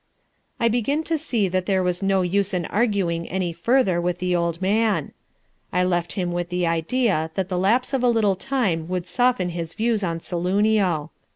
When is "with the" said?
4.01-4.35, 6.31-6.65